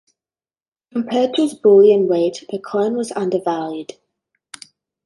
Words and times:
Compared 0.91 1.35
to 1.35 1.43
its 1.43 1.53
bullion 1.53 2.07
weight, 2.07 2.45
the 2.49 2.57
coin 2.57 2.97
was 2.97 3.11
undervalued. 3.11 3.97